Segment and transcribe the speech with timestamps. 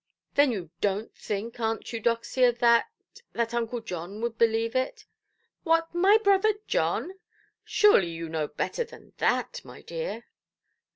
[0.33, 5.05] "Then you donʼt think, dear Aunt Eudoxia, that—that Uncle John would believe it"?
[5.61, 7.19] "What, my brother John!
[7.63, 10.25] Surely you know better than that, my dear".